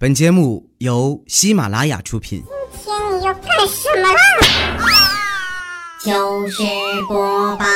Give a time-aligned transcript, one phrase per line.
[0.00, 2.40] 本节目由喜马拉雅出品。
[2.84, 4.20] 今天你要干什么啦？
[6.00, 6.62] 就是
[7.08, 7.66] 播报，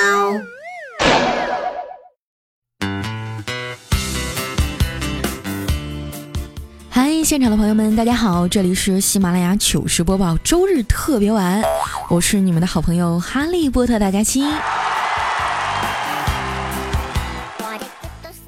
[6.88, 11.60] 嗨，现场的朋友们，大家好，这里是喜马拉雅糗事播报周日特别晚，
[12.08, 14.44] 我是你们的好朋友哈利波特大家期。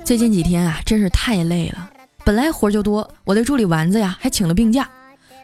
[0.05, 1.91] 最近几天啊，真是太累了。
[2.25, 4.89] 本来活就多，我的助理丸子呀还请了病假，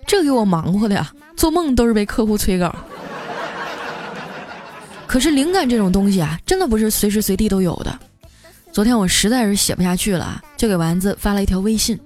[0.07, 2.75] 这给我忙活的呀，做梦都是被客户催稿。
[5.07, 7.99] 可是灵感这种东西啊，真的不是随时随地都有的。
[8.73, 11.99] 昨天我实在是写不下去了，就给丸子发了一条微信，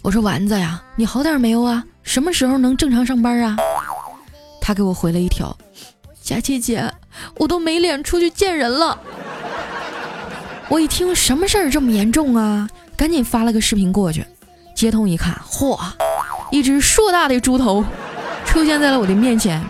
[0.00, 1.84] 我说：“丸子呀，你好点没有啊？
[2.02, 3.56] 什么时候能正常上班啊？”
[4.60, 5.56] 他给我回了一条
[6.20, 6.90] ：“佳琪姐，
[7.36, 8.98] 我都没脸出去见人了。”
[10.70, 12.68] 我一听，什么事儿这么严重啊？
[13.02, 14.24] 赶紧发了个视频过去，
[14.76, 15.76] 接通一看，嚯，
[16.52, 17.84] 一只硕大的猪头
[18.46, 19.60] 出现在了我的面前。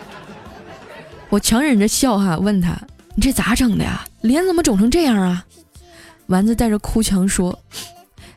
[1.30, 2.76] 我强忍着笑哈，问他
[3.16, 4.04] ：“你这咋整的呀？
[4.20, 5.46] 脸怎么肿成这样啊？”
[6.28, 7.58] 丸子带着哭腔说：“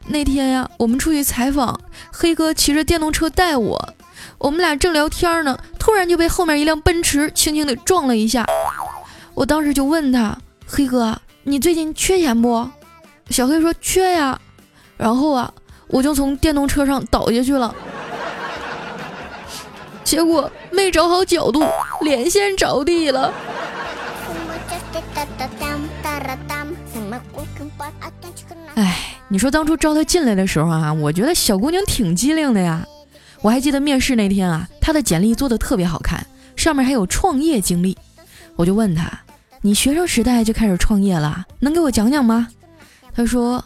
[0.08, 1.78] 那天呀，我们出去采访，
[2.10, 3.94] 黑哥骑着电动车带我，
[4.38, 8.46] 我们俩正聊天呢，突然就被后面一辆奔驰轻轻的撞了一下。
[9.34, 12.70] 我当时就问他：黑哥，你最近缺钱不？
[13.30, 14.40] 小黑说缺呀。”
[14.98, 15.54] 然后啊，
[15.88, 17.74] 我就从电动车上倒下去了，
[20.04, 21.64] 结果没找好角度，
[22.02, 23.34] 脸先着地了。
[28.76, 32.86] 哎，你说当初招她进来的时候啊，我觉得小姑娘挺机灵的呀。
[33.42, 37.98] 我还记得面试那天啊，她的简历做的特别好看，上面还有创业经历。
[38.56, 39.12] 我就问她
[39.62, 42.48] ：“你学生时代就开始创业了，能给我讲讲吗？”
[43.16, 43.64] 她说：“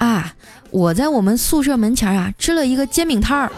[0.00, 0.34] 啊。”
[0.70, 3.50] 我在我们宿舍门前啊支了一个煎饼摊儿。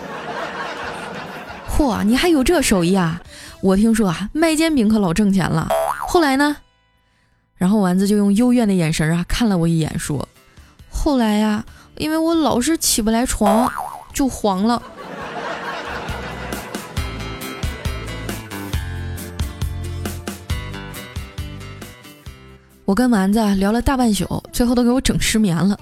[1.68, 3.20] 嚯，你还有这手艺啊？
[3.60, 5.68] 我听说啊，卖煎饼可老挣钱了。
[6.08, 6.56] 后来呢？
[7.54, 10.26] 然后丸子就用幽怨的眼神啊看了我一眼，说
[10.90, 11.64] ：“后来呀，
[11.96, 13.70] 因为我老是起不来床，
[14.14, 14.82] 就黄了。”
[22.84, 25.78] 我跟丸子聊了大半宿，最后都给我整失眠了。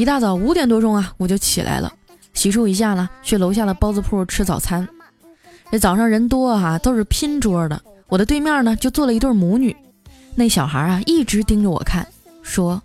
[0.00, 1.92] 一大早五点多钟啊，我就起来了，
[2.32, 4.88] 洗漱一下呢，去楼下的包子铺吃早餐。
[5.70, 7.78] 这早上人多哈，都是拼桌的。
[8.08, 9.76] 我的对面呢，就坐了一对母女。
[10.36, 12.06] 那小孩啊，一直盯着我看，
[12.42, 12.80] 说：“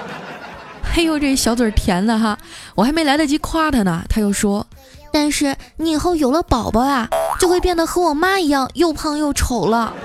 [0.96, 2.38] 哎呦，这小嘴甜的哈，
[2.76, 4.68] 我还没来得及夸他呢，他又说
[5.12, 7.10] ：“但是你以后有了宝宝啊，
[7.40, 9.96] 就会变得和我妈一样，又胖又丑了。”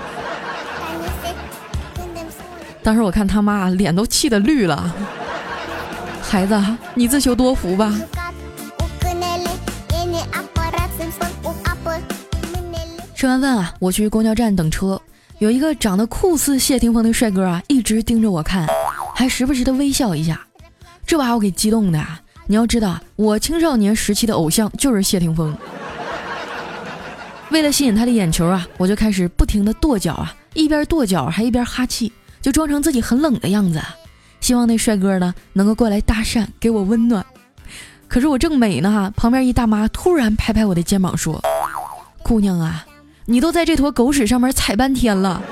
[2.87, 4.95] 当时我看他妈脸都气得绿了，
[6.21, 6.57] 孩子，
[6.95, 7.93] 你自求多福吧。
[13.13, 15.01] 吃完饭啊，我去公交站等车，
[15.39, 18.65] 有一个长得酷似谢霆锋的帅哥啊，一直盯着我看，
[19.13, 20.39] 还时不时的微笑一下，
[21.05, 22.01] 这把我给激动的。
[22.45, 25.53] 你要知道，我青少年时期的偶像就是谢霆锋。
[27.51, 32.13] 为了吸引他的眼球啊，我就开始不停的跺脚啊，一边跺脚还一边哈气。
[32.47, 33.81] 就装成自己很冷的样子，
[34.39, 37.25] 希望那帅哥呢能够过来搭讪，给我温暖。
[38.07, 41.43] 可是我正美呢，旁边一大妈突然拍拍我的肩膀说
[42.23, 42.85] ：“姑娘啊，
[43.25, 45.43] 你都在这坨狗屎上面踩半天了。”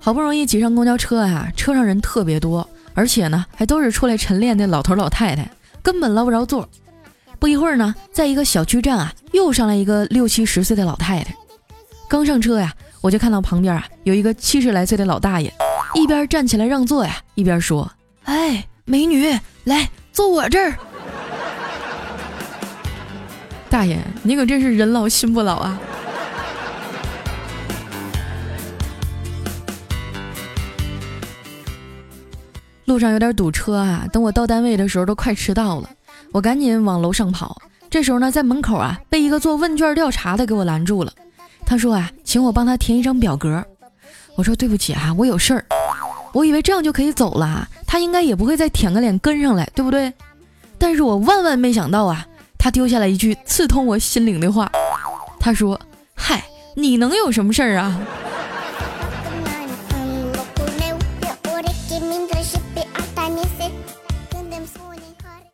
[0.00, 5.48] 好不容易挤上公交车呀，车上人特别多，而且呢还都是出来晨练的老头老太太，
[5.84, 6.68] 根本捞不着座。
[7.38, 11.34] 不一会儿呢，在一个小区站啊，又上来一个六七十岁的老太太。
[12.08, 15.52] 刚上车呀，我就看到旁边啊有一个七十来岁的老大爷，
[15.94, 17.90] 一边站起来让座呀，一边说
[18.24, 20.74] ：“哎，美女，来坐我这儿。”
[23.68, 25.78] 大爷，你可真是人老心不老啊！
[32.86, 35.90] 路上有点堵车啊，等我到单位的时候都快迟到了。
[36.36, 37.56] 我赶紧往楼上跑，
[37.88, 41.10] 这时候呢，在门口啊，被一个做问卷调查的给我拦住了。
[41.64, 43.64] 他说啊，请我帮他填一张表格。
[44.34, 45.64] 我说对不起啊，我有事儿。
[46.34, 50.12] 我以为这样就可以走了，他应该也不会再舔个脸跟上来，对不对？
[50.76, 52.26] 但是我万万没想到啊，
[52.58, 54.70] 他丢下来一句刺痛我心灵的话。
[55.40, 55.80] 他说
[56.12, 56.44] ：“嗨，
[56.74, 57.98] 你能有什么事儿啊？”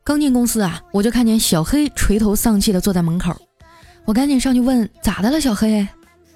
[0.05, 3.37] 刚进公司啊，我就看见小黑垂头丧气的坐在门口，
[4.05, 5.87] 我赶紧上去问咋的了，小黑？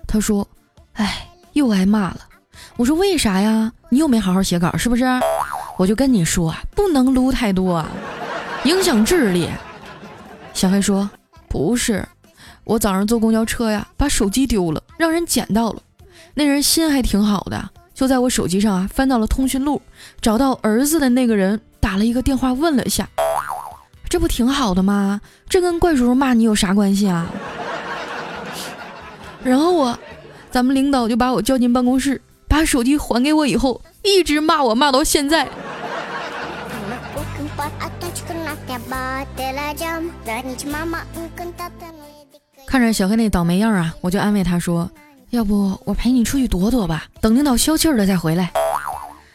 [0.07, 0.47] 他说
[0.95, 2.21] ：“哎，又挨骂了。
[2.77, 3.73] 我说为啥呀？
[3.89, 5.05] 你又没好好写稿是不是？
[5.77, 7.85] 我就跟你说啊，不能撸太多，
[8.65, 9.49] 影响智力。
[10.55, 11.11] 小黑说
[11.49, 12.07] 不是，
[12.63, 15.83] 我早上坐公交车呀，把手机丢了，让人捡到了。
[16.35, 19.83] 那人心还挺好的，就在我手机上啊翻到了通讯录，
[20.21, 23.09] 找到儿子的那个人打了一个电话问了一下，
[24.09, 25.21] 这不挺好的吗？
[25.49, 27.27] 这跟怪叔叔骂你有啥关系啊？
[29.45, 29.99] 然后我，
[30.51, 32.21] 咱们领导就把我叫进办公室。
[32.49, 35.49] 把手机还给我以后，一直骂我骂到现在。
[42.67, 44.89] 看着小黑那倒霉样啊，我就安慰他说
[45.31, 48.51] ：“要不我陪你出去躲躲吧，等领导消气了再回来。”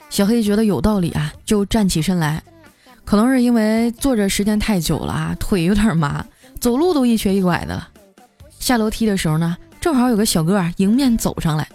[0.10, 2.42] 小黑觉得有道理啊，就站起身来。
[3.12, 6.26] 可能是因为坐着时间太久了啊，腿有点麻，
[6.62, 7.90] 走路都一瘸一拐的了。
[8.58, 11.68] 下楼梯的时候呢，正好有个小哥啊迎面走上来。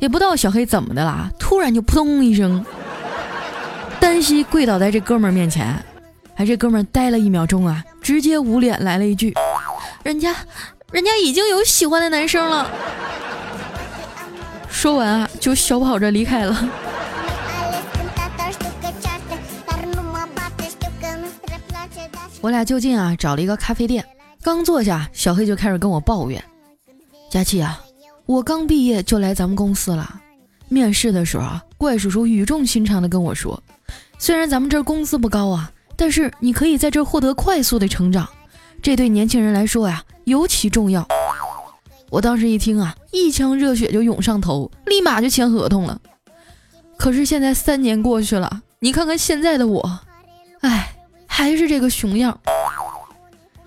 [0.00, 2.66] 也不知道小黑怎么的了，突然就扑通一声，
[4.00, 5.72] 单膝跪倒在这哥们儿面前，
[6.34, 9.32] 哎，这哥们儿呆了一秒钟啊，直接捂脸来了一句
[10.02, 10.34] ：“人家，
[10.90, 12.68] 人家已经有喜欢的男生了。”
[14.68, 16.68] 说完啊，就小跑着离开了。
[22.42, 24.04] 我俩就近啊找了一个咖啡店，
[24.42, 26.42] 刚坐下，小黑就开始跟我抱怨
[27.30, 27.80] ：“佳琪啊。”
[28.26, 30.20] 我刚毕业就来咱们公司了，
[30.68, 33.60] 面试的时候啊，怪叔叔语重心长的跟我说
[34.18, 38.28] ：“虽然咱们这儿工资不高啊，但是你可以在这儿获得快速的成长，
[38.80, 41.06] 这对年轻人来说呀尤其重要。”
[42.10, 46.00] 我当时一听啊，一腔热血就涌上头，立马就签合同了。
[46.96, 50.00] 可是现在三年过去了，你看看现在的我，
[50.60, 50.91] 哎，
[51.34, 52.38] 还是这个熊样。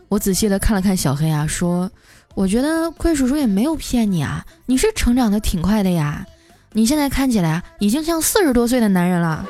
[0.07, 1.89] 我仔细的看了看小黑啊，说。
[2.35, 6.25] 我觉得怪叔叔也没有骗你啊，你是成长的挺快的呀，
[6.73, 9.45] 你现在看起来啊，已经像四十多岁的男人了。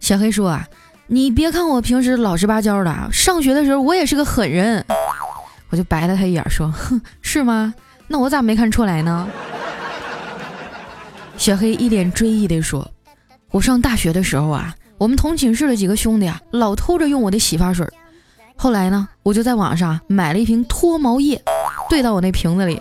[0.00, 0.66] 小黑说啊，
[1.06, 4.84] 你别看我平时老实巴交的，上学的时候我也是个狠人。
[5.68, 7.72] 我就白了他一眼说，哼，是吗？
[8.08, 9.28] 那我咋没看出来呢？
[11.36, 12.90] 小黑一脸追忆地说，
[13.52, 17.86] 我上大学的时候啊，我们同寝室的几个兄弟啊，老偷着用我的洗发水。
[18.56, 21.40] 后来呢，我就在网上买了一瓶脱毛液，
[21.90, 22.80] 兑到我那瓶子里。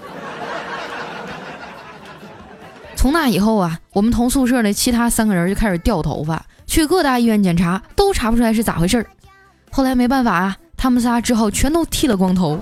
[2.95, 9.05] 从那以后啊，我们同宿舍的其他三个人就开始掉头发，去各大医院检查，都查不出来是咋回事儿。
[9.69, 12.57] 后来没办法啊，他们仨只好全都剃了光头。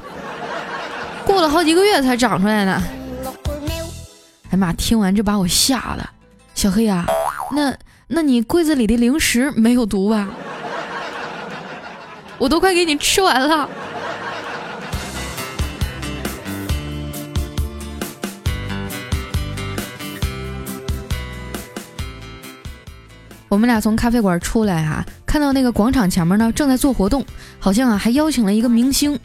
[1.28, 2.82] 过了好几个月才长出来呢。
[4.50, 6.10] 哎妈，听完这把我吓的。
[6.56, 7.06] 小黑啊，
[7.52, 7.72] 那
[8.12, 10.30] 那你柜子里的零食没有毒吧？
[12.40, 13.70] 我都快给你吃完了。
[23.48, 27.24] 我们俩从咖啡馆出来哈，看到那个广场前面呢正在做活动，
[27.60, 29.20] 好像啊还邀请了一个明星，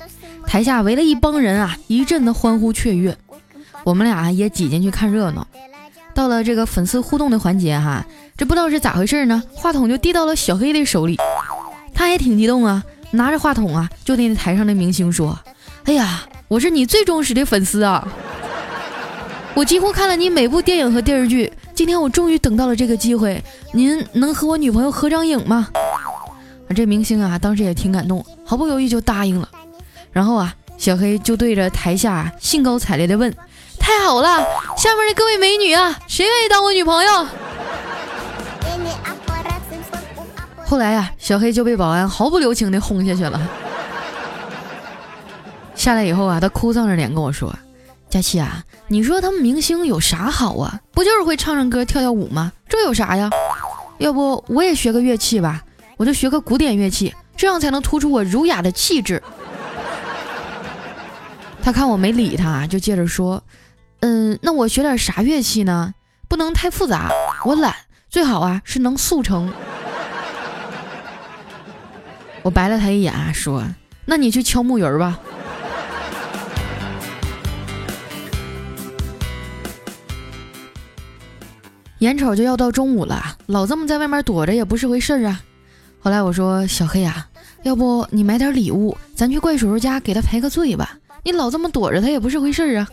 [0.47, 3.17] 台下围了一帮人啊，一阵的欢呼雀跃。
[3.83, 5.47] 我们俩也挤进去看热闹。
[6.15, 8.05] 到了这个粉丝互动的环节哈，
[8.37, 11.19] 这不知道是咋回事呢，话筒就递到了小黑的手里，
[11.93, 12.83] 他也挺激动啊。
[13.11, 15.39] 拿着话筒啊，就对那台上的明星说
[15.87, 18.09] ：“哎呀，我是你最忠实的粉丝啊！
[19.55, 21.53] 我几乎看了你每部电影和电视剧。
[21.75, 23.41] 今天我终于等到了这个机会，
[23.73, 25.69] 您能和我女朋友合张影吗？”
[26.75, 29.49] 这明星啊，当时也挺感动，毫不犹豫就答应了。
[30.11, 33.33] 然后啊，小黑就对着台下兴高采烈地问
[33.85, 34.39] ：“太好了，
[34.79, 37.27] 下面的各位美女啊，谁愿意当我女朋友？”
[40.65, 43.39] 后来呀，小黑就被保安毫不留情地轰下去了。
[45.75, 47.55] 下来以后啊，他哭丧着脸跟我说
[48.09, 50.81] ：“佳琪啊，你说他们明星有啥好啊？
[50.93, 52.53] 不就是会唱唱歌、跳跳舞吗？
[52.67, 53.29] 这有啥呀？
[53.99, 55.61] 要不我也学个乐器吧？
[55.99, 59.23] 我就学个古典乐器，这样才能突出我儒雅的气质。”
[61.63, 63.43] 他看我没理他，就接着说
[64.05, 65.95] ：“嗯，那我学点啥乐器呢？
[66.29, 67.11] 不能太复杂，
[67.47, 67.75] 我懒，
[68.11, 69.51] 最好啊是能速成。”
[72.45, 73.65] 我白了他一眼，说
[74.05, 75.19] ：“那你去敲木鱼吧。”
[82.01, 85.41] 眼瞅就要到中午了，老这么在外面躲着也不是回事啊。
[85.99, 87.27] 后来我说：“小黑啊，
[87.63, 90.99] 要不你买点礼物，咱去怪叔叔家给他赔个罪吧？
[91.23, 92.87] 你老这么躲着他也不是回事啊。”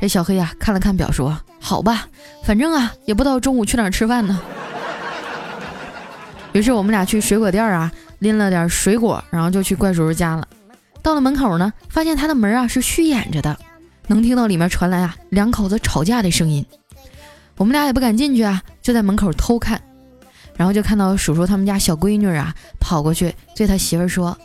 [0.00, 2.08] 这小黑呀看了看表，说：“好吧，
[2.42, 4.40] 反正啊也不知道中午去哪儿吃饭呢。”
[6.52, 7.92] 于是我们俩去水果店啊。
[8.20, 10.46] 拎了点水果，然后就去怪叔叔家了。
[11.00, 13.58] 到了门口呢，发现他的门啊是虚掩着的，
[14.08, 16.62] 能听到里面传来啊两口子吵架的声音。
[17.56, 19.80] 我们俩也不敢进去啊，就在门口偷看。
[20.54, 24.36] 然后就看到叔叔他们家小闺女啊跑过去对他媳妇说：“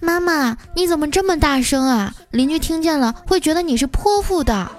[0.00, 2.14] 妈妈，你怎么这么大声啊？
[2.30, 4.70] 邻居听见了会觉得你是泼妇的。”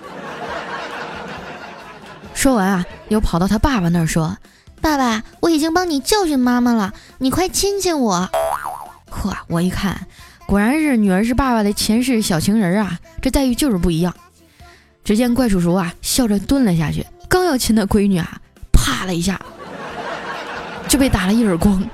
[2.42, 4.36] 说完啊，又跑到他爸爸那儿说
[4.82, 8.28] ：“爸爸，我已经帮你教训妈妈了，你快亲亲我。”
[9.14, 10.08] 嚯，我一看，
[10.48, 14.12] 果然是女儿是爸爸的前世小情人啊，这待遇就是不一样。
[15.04, 18.42] 只见怪叔叔啊笑着蹲了下去，刚要亲他闺女啊，
[18.74, 19.40] 啪了一下。
[20.88, 21.88] 就被打了一耳光，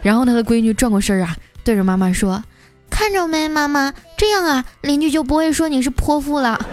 [0.00, 2.40] 然后他的闺女转过身啊，对着妈妈说
[2.88, 6.64] ：“看着没，妈妈，这样啊，邻居就不会说你是泼妇了。”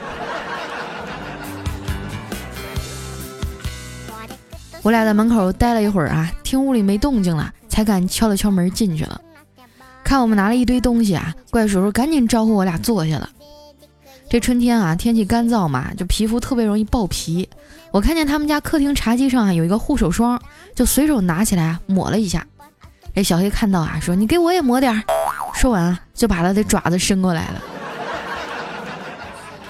[4.83, 9.19] 我俩在门口待了一会儿啊，听屋里没动静了，才敢敲了敲门进去了。
[10.03, 13.29] 看我们拿了一堆东西啊，怪叔叔赶紧招呼我俩坐下了。
[14.29, 17.47] 这春天啊，天气干燥嘛，就皮肤特别容易爆皮。
[17.91, 20.37] 我看见他们家客厅茶几上啊有一个护手霜，
[20.75, 22.45] 就随手拿起来抹了一下。
[23.15, 25.01] 这小黑看到啊，说：“你给我也抹点儿。”
[25.55, 27.61] 说完啊，就把他的爪子伸过来了。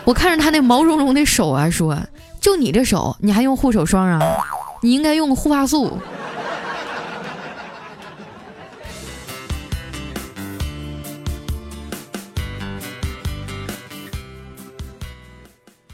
[0.06, 2.00] 我看着他那毛茸茸的手啊，说
[2.42, 4.20] ：“就你这手，你还用护手霜啊？
[4.84, 5.98] 你应该用护发素。”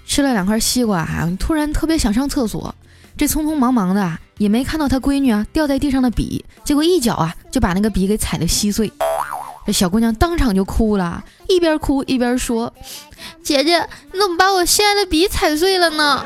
[0.05, 2.73] 吃了两块西瓜啊，突然特别想上厕所。
[3.15, 8.91] 这匆匆忙忙的也没看到他闺女啊掉在地上的笔，结果一脚啊就把那个笔给踩得稀碎。
[9.65, 12.73] 这小姑娘当场就哭了，一边哭一边说
[13.43, 13.79] ：“姐姐，
[14.11, 16.25] 你怎么把我心爱的笔踩碎了呢？”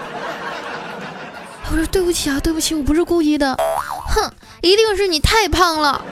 [1.73, 3.57] 我说：“对不起啊，对不起，我不是故意的。”
[4.05, 6.05] 哼，一定是你太胖了，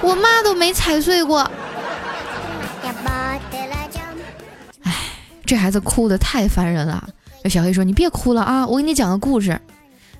[0.00, 1.40] 我妈都没踩碎过。
[4.82, 4.94] 哎
[5.44, 7.06] 这孩子哭的太烦人了。
[7.42, 9.60] 这小黑说：“你别哭了啊，我给你讲个故事。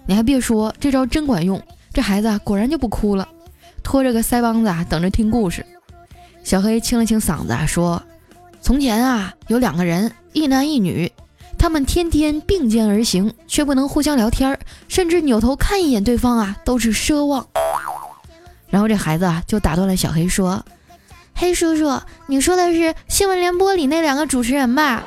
[0.04, 1.58] 你还别说，这招真管用。
[1.94, 3.26] 这孩子果然就不哭了，
[3.82, 5.64] 拖着个腮帮子啊，等着听故事。”
[6.44, 8.02] 小黑清了清嗓子啊说
[8.60, 11.10] ：“从前啊，有两个人，一男一女，
[11.64, 17.48] 他们天天并肩而行，却不能互相聊天，甚至扭头看一眼对方啊，都是奢望。”
[18.68, 20.62] 然后这孩子啊，就打断了小黑说。
[21.34, 25.02] 黑叔叔，你说的是新闻联播里那两个主持人吧？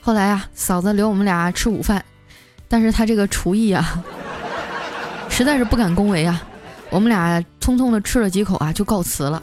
[0.00, 2.04] 后来啊，嫂子留我们俩吃午饭，
[2.66, 4.02] 但是他这个厨艺啊，
[5.28, 6.42] 实在是不敢恭维啊。
[6.90, 9.40] 我们俩匆匆的吃了几口啊，就告辞了。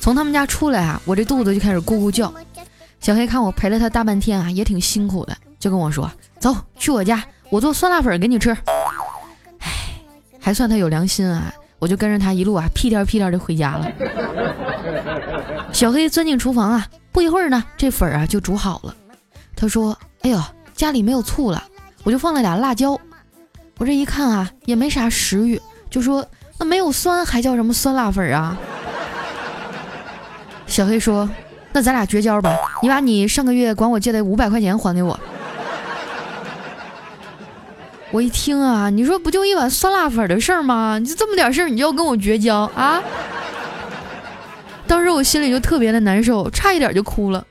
[0.00, 2.32] 从他们家出来啊，我这肚子就开始咕咕叫。
[3.00, 8.50] 小黑看我陪了他大半天啊，也挺辛苦的，就跟我说：“走去我家，我做酸辣粉给你吃。”
[9.60, 9.68] 哎
[10.40, 11.52] 还算他有良心啊！
[11.78, 13.90] 我就跟着他一路啊屁颠屁颠的回家了。
[15.72, 18.94] 小黑钻进厨房啊，不一会儿呢，这粉啊就煮好了。
[19.54, 20.42] 他说：“哎呦，
[20.74, 21.62] 家里没有醋了，
[22.02, 22.98] 我就放了俩辣椒。”
[23.76, 26.26] 我这一看啊，也没啥食欲，就说
[26.58, 28.58] ：“那没有酸还叫什么酸辣粉啊？”
[30.80, 31.28] 小黑说
[31.74, 35.20] ：“那咱俩绝交吧，你把你上个月管我借的五百块钱还给我。”
[38.10, 40.98] 我一听啊，你说不就一碗酸辣粉的事儿吗？
[40.98, 43.02] 你就这么点事儿，你就要跟我绝交啊？
[44.86, 47.44] 当时我心里就特别的难受，差一点就哭了。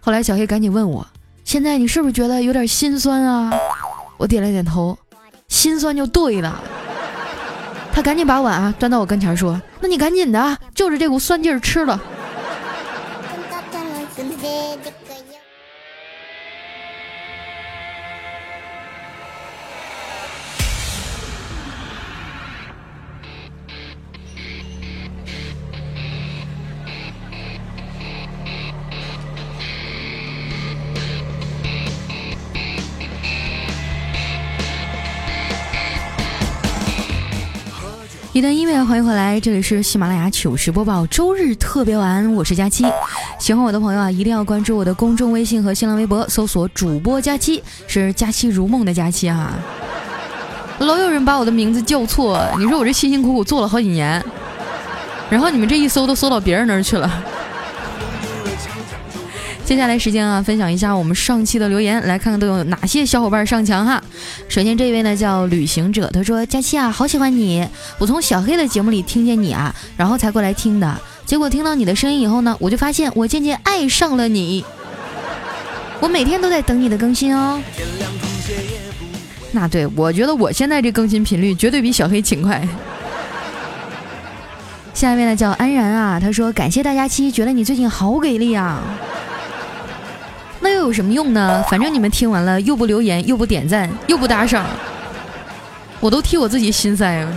[0.00, 1.06] 后来小黑赶紧问我，
[1.44, 3.52] 现在你是不是觉得有点心酸啊？
[4.16, 4.96] 我点了点头，
[5.48, 6.58] 心酸就对了。
[7.92, 12.00] 他赶紧把碗啊端到我跟前说：“那你赶紧的，就着这股酸劲儿吃了。”
[38.34, 42.84] 一段音乐，欢迎回来，这里是喜马拉雅糗事播报周日特别晚，我是佳期。
[43.38, 49.56] 喜欢我的朋友啊，一定要关注我的公众微信和新浪微博，搜索主播佳期，是佳期如梦的佳期啊。
[50.80, 54.20] 老有人把我的名字叫错，你说我这辛辛苦苦做了好几年，
[55.30, 57.08] 然后你们这一搜都搜到别人那儿去了。
[59.64, 64.02] 接下来时间啊，分享一下我们上期的留言，来看看都有哪些小伙伴上墙哈。
[64.46, 67.66] 首先这一位呢叫旅行者，他说：“佳期啊，好喜欢你，
[67.98, 71.00] 我从小黑的节目里听见你啊，然后才过来听的。
[71.24, 74.62] 结果听到你的声音以后呢，我就发现我渐渐爱上了你。
[75.98, 77.58] 我每天都在等你的更新哦。”
[79.50, 82.62] 那对我觉得我现在这更新频率绝对比小黑勤快。
[84.92, 88.82] 下一位呢叫安然啊，他说感谢大家期，觉得你最近好给力啊。
[90.64, 91.62] 那又有什么用呢？
[91.68, 94.64] 反正你们听完了又不留言，又不点赞，又不打赏，
[96.00, 97.30] 我都替我自己心塞了。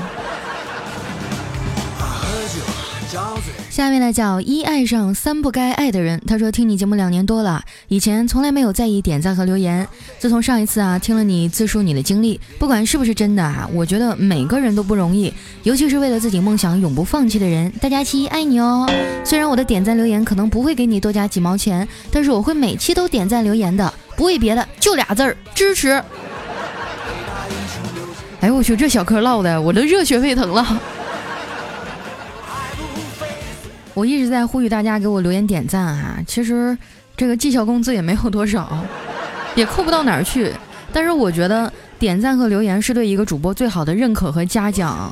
[3.77, 15.31] 下面呢叫一爱上三不该爱的人，他说听你节目两年多了，以前从来没有在意点赞和留言，自从上一次啊听了你自述你的经历，不管是不是真的啊，我觉得每个人都不容易，
[15.61, 17.71] 尤其是为了自己梦想永不放弃的人。
[17.79, 18.89] 大家七爱你哦！
[19.23, 26.03] 虽然我的点赞留言可能不会给你多加几毛钱，但是我会每期都点赞留言的，不为别的，就俩字儿支持。
[28.39, 30.81] 哎我去，这小嗑唠的我都热血沸腾了。
[33.97, 36.77] 我一直在呼吁大家给我留言点赞哈，其实
[37.15, 38.77] 这个绩效工资也没有多少，
[39.55, 40.53] 也扣不到哪儿去。
[40.93, 45.11] 但是我觉得点赞和留言是对一个主播最好的认可和嘉奖，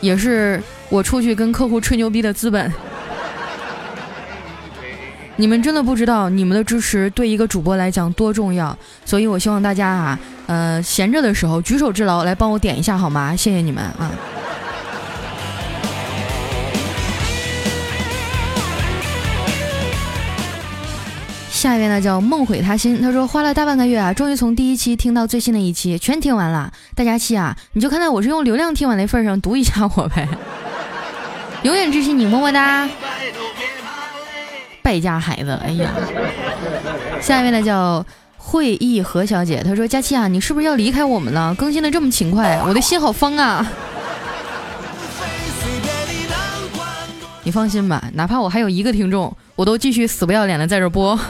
[0.00, 2.72] 也是我出去跟客户吹牛逼的资本。
[5.34, 13.34] 你们真的不知道你们的支持对一个主播来讲多重要，所以我希望大家啊，呃，闲着的时候举手之劳来帮我点一下好吗？
[13.34, 14.08] 谢谢你们啊。
[21.60, 26.72] 下一位呢叫梦毁他心，他说花了大半个月啊，终于从第一期听到最新的一期，全听完了。
[26.94, 30.26] 大家期啊，你就看在我是用流量听完的份上读一下我呗。
[31.62, 32.88] 永远支持你，么么哒。
[34.80, 35.90] 败家孩子，哎呀。
[37.20, 38.06] 下一位呢叫
[38.38, 41.54] 会意何小姐，她说佳期啊，你是不是要离开我们了？
[41.56, 43.64] 更新的这么勤快，我的心好慌啊。
[47.44, 51.20] 你放心吧，哪怕我还有一个听众，我都继续死不要脸的在这播。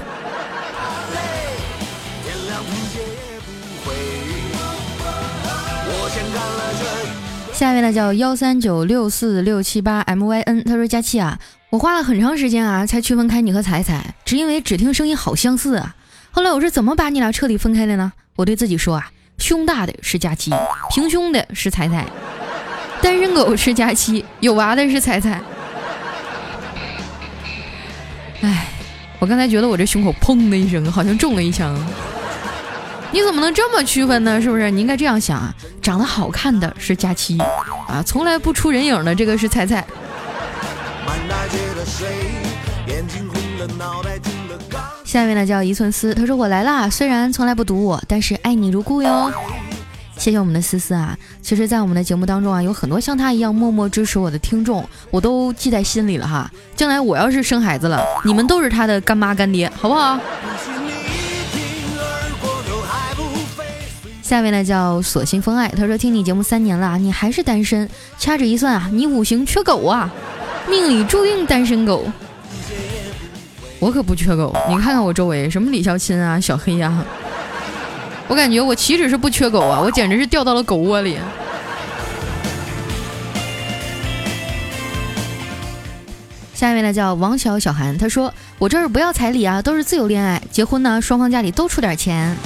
[7.60, 11.38] 下一位呢叫幺三九六四六七八 M Y N，他说佳期啊，
[11.68, 15.94] 我花了很长时间啊才区分开你和彩彩，只因为只听声音好相似啊。
[16.30, 18.10] 后来我是怎么把你俩彻底分开的呢？
[18.36, 20.50] 我对自己说啊，胸大的是佳期，
[20.88, 22.06] 平胸的是彩彩，
[23.02, 25.38] 单身狗是佳期，有娃的是彩彩。
[28.40, 28.68] 哎，
[29.18, 31.78] 我刚才觉得我这胸口砰的一声，好像中了一枪。
[33.12, 34.40] 你怎么能这么区分呢？
[34.40, 34.70] 是不是？
[34.70, 37.38] 你应该这样想啊，长得好看的是佳期，
[37.88, 39.84] 啊，从来不出人影的这个是菜菜。
[45.04, 49.32] 下面呢叫一寸丝，他说我来啦，虽然从来不读我，但是爱你如故哟。
[50.16, 56.48] 谢谢我们的思思啊，其实，在我们的节目当中啊，有很多像他一样默默支持我的听众，我都记在心里了哈。
[56.76, 60.20] 将来我要是生孩子了，你们都是他的干妈干爹，好不好？
[64.30, 70.08] 下面呢叫索性风爱，他说听你节目三年了，你还是单身，掐指一算啊，你五行缺狗啊，
[70.68, 72.08] 命里注定单身狗。
[73.80, 77.04] 我可不缺狗，你看看我周围什么李孝钦啊、小黑呀，
[78.28, 81.18] 我感觉我岂止是不缺狗啊，我简直是掉到了狗窝里。
[86.54, 92.36] 下一位呢叫王小小韩，他说我这儿不要彩礼啊，都是自由恋爱，结婚呢双方家里都出点钱。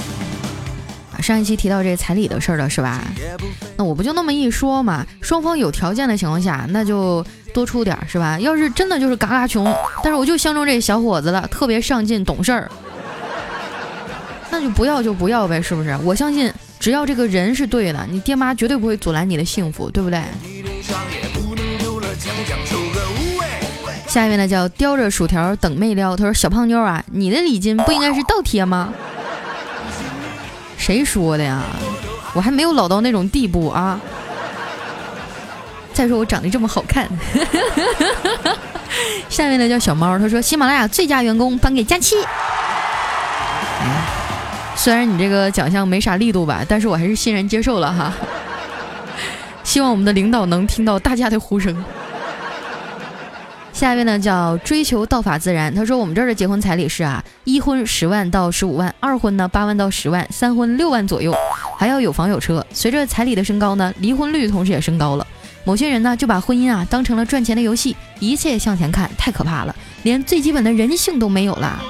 [1.24, 3.02] 上一期提到这彩礼的事儿了，是吧？
[3.78, 5.06] 那我不就那么一说嘛？
[5.22, 8.38] 双方有条件的情况下，那就多出点儿，是吧？
[8.38, 12.70] 要是真的就是嘎嘎穷，但是我就相中这小伙子了，特别上进懂事儿，
[14.50, 15.98] 那就不要就不要呗，是不是？
[16.04, 20.20] 我相信只要这个人是对的，你爹妈绝对不会阻拦你的幸福，对不对？
[24.06, 28.92] 下一位呢叫叼着薯条等妹撩，他说小胖妞啊，你的礼金不应该是倒贴吗？
[30.84, 31.62] 谁说的呀？
[32.34, 33.98] 我还没有老到那种地步啊！
[35.94, 37.08] 再说我长得这么好看。
[39.30, 42.16] 下面呢叫小猫，他说喜马拉雅最佳员工颁给佳期。
[44.76, 48.12] 虽然你这个奖项没啥力度吧，但是我还是欣然接受了哈。
[49.62, 51.74] 希望我们的领导能听到大家的呼声。
[53.74, 61.34] 下一位呢叫追求道法自然，他说我们这儿的结婚彩礼是啊，一婚十万到十五万，二婚呢八万到十万，三婚六万左右，
[61.76, 62.64] 还要有房有车。
[62.72, 65.26] 随着彩礼的升高呢，离婚率同时也升高了。
[65.64, 71.82] 某些人呢就把婚姻啊当成了赚钱的游戏，一切向前看，太可怕了，连最基本的人性都没有了。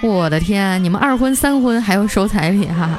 [0.00, 2.90] 我的天，你们二婚三婚还要收彩礼哈，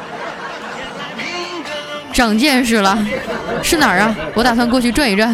[2.11, 2.97] 长见识了，
[3.63, 4.13] 是哪儿啊？
[4.35, 5.33] 我打算过去转一转。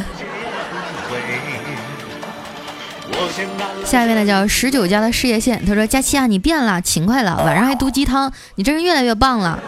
[3.86, 9.60] 下一位呢叫十九家的事业线，他说：佳期啊，你变了，勤快了，晚上还读鸡汤，你真是越来越棒了。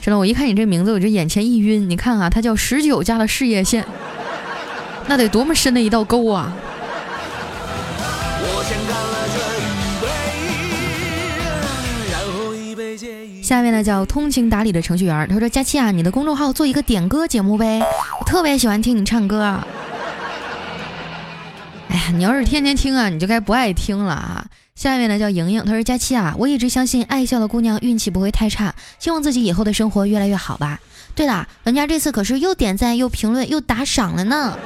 [0.00, 1.88] 真的，我一看你这名字，我就眼前一晕。
[1.88, 3.84] 你看啊，他叫十九加的事业线，
[5.06, 6.52] 那得多么深的一道沟啊！
[13.42, 17.80] 下面呢叫通情达理的程序员，他说：“佳期啊，你的公众号做一个点歌节目呗，
[18.18, 19.58] 我特别喜欢听你唱歌。”
[22.10, 24.44] 你要是天天听啊，你就该不爱听了啊。
[24.74, 30.80] 下面呢叫莹莹，她说：“佳期啊，我一直相信爱笑的姑娘运气不会太差，希望自己以后的生活越来越好吧。
[31.14, 34.58] 对了，人家这次可是又点赞又评论又打赏了呢，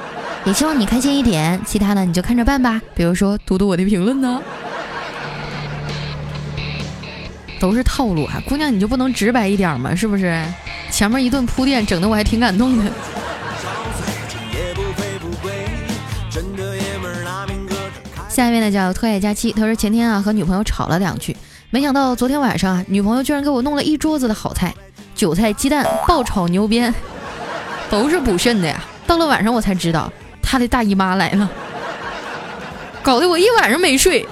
[0.45, 2.81] 也希望你开心一点，其他的你就看着办吧。
[2.95, 4.41] 比如说读读我的评论呢。”
[7.59, 9.93] 都是套路啊，姑娘你就不能直白一点吗？
[9.95, 10.43] 是不是？
[10.91, 12.91] 前面一顿铺垫，整的我还挺感动的。
[18.37, 21.35] 下面呢叫特爱佳期，他说前天啊和女朋友吵了两句，
[21.71, 24.71] 没想到昨天晚上啊女朋友居然给我弄了一桌子的好菜，
[25.15, 26.93] 韭菜鸡蛋爆炒牛鞭，
[27.89, 28.79] 都是补肾的呀。
[29.07, 31.49] 到了晚上我才知道她的大姨妈来了，
[33.01, 34.23] 搞得我一晚上没睡。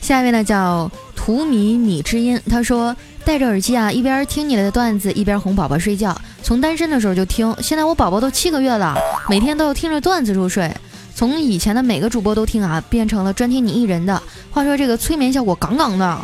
[0.00, 2.94] 下一位呢叫图米米之音，他说
[3.24, 6.14] 戴着耳机啊，一边听你的段子，一边哄宝宝睡觉。
[6.42, 8.94] 从单身的时候就听，现在我宝宝都七个月了，
[9.30, 10.70] 每天都要听着段子入睡。
[11.14, 14.22] 从以前的每个主播都听啊，变成了专听你一人的。
[14.50, 16.18] 话说这个催眠效果杠杠的，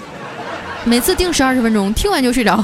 [0.85, 2.63] 每次定时二十分钟，听完就睡着，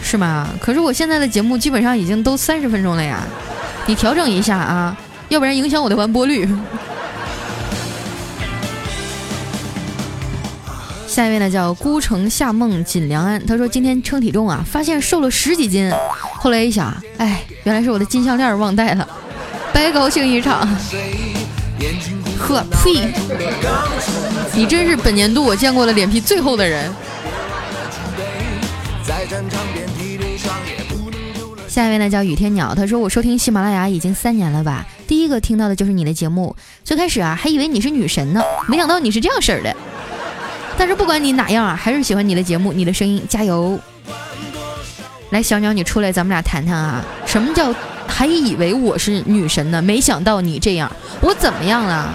[0.00, 0.48] 是吗？
[0.60, 3.22] 可是我现在的节目基本上已经都三十分钟了呀，
[3.86, 4.96] 你调整一下啊。
[5.28, 6.48] 要不然影响我的完播率。
[11.14, 15.88] 下一位呢叫孤城夏梦锦良安，他说今天称体重啊，发现瘦了十几斤。
[16.40, 19.08] 后来一想，哎，原来是我的金项链忘带了，
[19.72, 20.68] 白高兴一场。
[22.36, 23.14] 呵呸！
[24.54, 26.92] 你真是本年度我见过的脸皮最厚的人。
[31.68, 34.84] 下一位呢叫雨天鸟，他说我收听喜马拉雅已经三年了吧。
[35.06, 39.76] 第一个听到的就是你的节目，最开始啊还以为你是女神呢，没想到你是这样式儿的。
[40.76, 43.78] 但是不管你哪样啊，还是喜欢你的节目，你的声音，加油！
[45.30, 47.74] 来，小鸟你出来，咱们俩谈谈啊，什么叫
[48.06, 49.80] 还以为我是女神呢？
[49.80, 52.12] 没想到你这样，我怎么样了？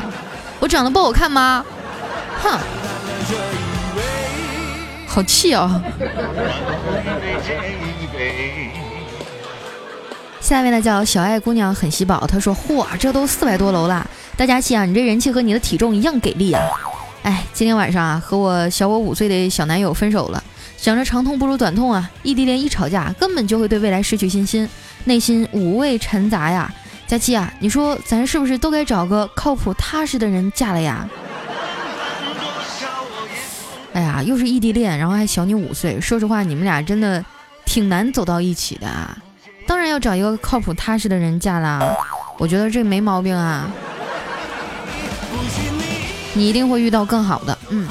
[0.59, 1.65] 我长得不好看吗？
[2.41, 2.57] 哼，
[5.07, 5.81] 好气啊！
[10.39, 14.85] 下面呢叫小爱姑娘很喜宝，她说：嚯，这都四百多楼了，大家气啊！
[14.85, 16.61] 你这人气和你的体重一样给力啊！
[17.29, 20.43] 哎，今天晚上啊，和我小我五岁的小男友分手了，
[20.77, 24.67] 想着长痛不如短痛啊，异地恋一吵架，根本就会对未来失去信心，
[25.03, 26.73] 内心五味陈杂呀。
[27.05, 31.07] 佳期啊，你说咱是不是都该找个靠谱踏实的人嫁了呀？
[33.93, 37.23] 哎呀，又是异地恋，然后还小你五岁，说实话，你们俩真的
[37.63, 39.15] 挺难走到一起的啊。
[39.67, 41.95] 当然要找一个靠谱踏实的人嫁啦，
[42.39, 43.71] 我觉得这没毛病啊。
[46.33, 47.87] 你一定会遇到更好的，嗯。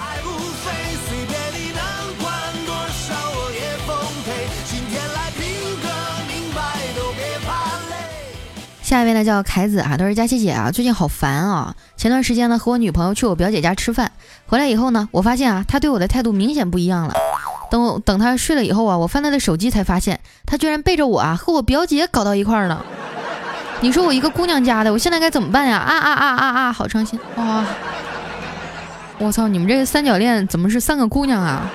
[8.83, 11.74] 下一位呢叫凯子啊，他说佳琪姐啊，最近好烦啊。
[11.98, 14.12] 前段时间呢和我女朋友去我表姐家吃饭，
[14.46, 17.14] 回来以后呢，我发现啊她对我的态度明显不一样了。
[17.70, 22.83] 等等，他睡了以后啊，我翻他的手机才发现，他居然背着我啊和我表姐搞到一块儿了。
[23.83, 25.77] 你说我一个姑娘家的，我现在该怎么办呀？
[25.77, 26.72] 啊啊啊啊啊！
[26.72, 27.66] 好伤心啊！
[29.18, 31.68] 我操，你们这个三角恋怎么是三个姑娘啊？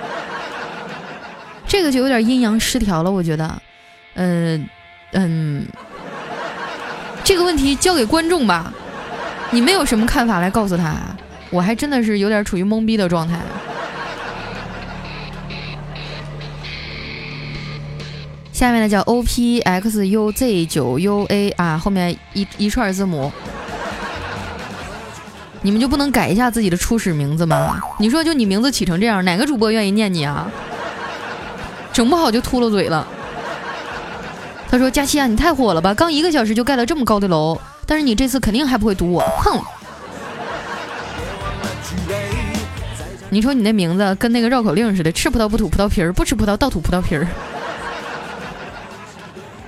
[1.68, 3.62] 这个就有点阴阳失调了，我觉得。
[4.16, 4.68] 嗯
[5.12, 5.66] 嗯，
[7.24, 8.72] 这个问题交给观众吧。
[9.52, 10.96] 你们有什么看法来告诉他？
[11.50, 13.38] 我还真的是有点处于懵逼的状态。
[18.52, 23.32] 下面呢叫 O P X U Z 九 U A 啊，后面一一串字母，
[25.64, 27.82] 你们就不能改一下自己的初始名字吗？
[27.98, 30.46] 你说就你名字起成这样，哪个主播愿意念你啊？
[31.94, 33.08] 整不好就秃噜嘴了。
[34.70, 35.94] 他说：“佳期啊，你太火了吧？
[35.94, 39.62] 刚一个小时就盖了这么高的楼，但是你这次肯定还不会堵我，哼！
[43.30, 47.28] 你说你那名字跟那个绕口令似的，吃葡萄不吐葡萄皮儿，不吃葡萄倒吐葡萄皮儿。”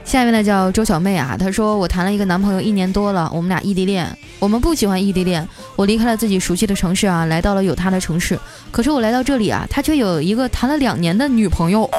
[0.05, 4.07] 下面呢叫周小妹啊，她说我谈了一个男朋友一年多了，我们俩异地恋，
[4.39, 5.45] 我们不喜欢异地恋。
[5.75, 8.39] 我离开了自己熟悉的城市啊，来到了有他的城市。
[8.71, 11.89] 可是我来到这里啊，他却有一个谈了两年的女朋友。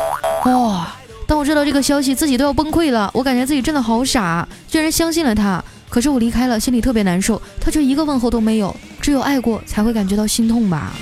[0.45, 0.97] 哇！
[1.27, 3.11] 当我知道这个消息，自己都要崩溃了。
[3.13, 5.63] 我感觉自己真的好傻，居然相信了他。
[5.89, 8.75] 可是我离开了，心里特别难受，他却一个问候都没有。
[9.01, 10.93] 只有爱过，才会感觉到心痛吧。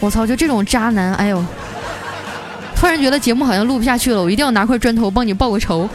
[0.00, 1.44] 我操，就这种渣男，哎呦！
[2.78, 5.88] 突然觉得节目好像录不下去了，我一定要拿块砖头帮你报个仇。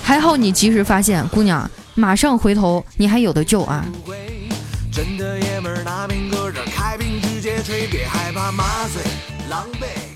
[0.00, 3.84] 还好你及时发现，姑娘，马上回头，你还有的救啊！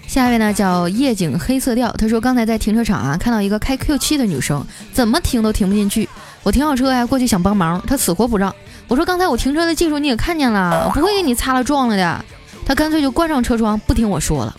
[0.06, 6.08] 下一位呢叫夜景黑色调，他说刚才在停车场啊看到一个开 Q7 的女生，怎么停都停不进去。
[6.44, 8.54] 我停好车呀，过去想帮忙，她死活不让。
[8.86, 12.24] 我说刚才我停车的技术你也看见了，不会给你擦了撞了的。
[12.64, 14.56] 她干脆就关上车窗，不听我说了。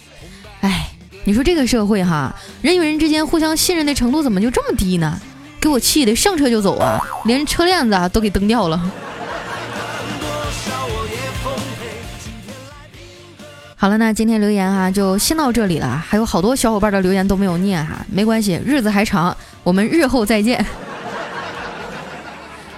[0.61, 0.89] 哎，
[1.23, 5.19] 你说这个社会哈，人与人之间互相信任的程度怎么就这么低呢？
[5.59, 8.91] 给我气的上车就走啊，连车链子啊都给蹬掉了。
[13.75, 20.65] 好了，那今天留言哈就先到这里了，还有好多小伙伴的留言都没有念哈，没关系，日子还长，我们日后再见。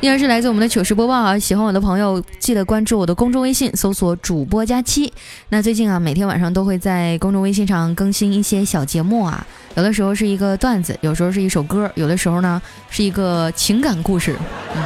[0.02, 1.38] 依然是来自我们的糗事播报啊！
[1.38, 5.12] 喜欢我的朋友记得关注我的公众微信，搜索“主播佳期”。
[5.50, 14.38] 那最近啊，每天晚上都会在公众微信上更新一些小节目啊，有的时候是一个段子，有时候是一首歌，有的时候呢是一个情感故事。
[14.74, 14.84] 嗯，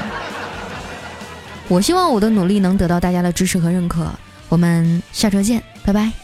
[1.67, 4.07] 我希望我的努力能得到大家的支持和认可。
[4.49, 6.22] 我们下周见，拜拜。